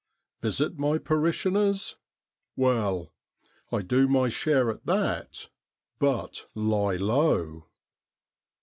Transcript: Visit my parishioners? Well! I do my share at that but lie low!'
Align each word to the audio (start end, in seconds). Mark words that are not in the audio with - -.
Visit 0.41 0.79
my 0.79 0.97
parishioners? 0.97 1.95
Well! 2.55 3.13
I 3.71 3.83
do 3.83 4.07
my 4.07 4.29
share 4.29 4.71
at 4.71 4.87
that 4.87 5.49
but 5.99 6.47
lie 6.55 6.95
low!' 6.95 7.67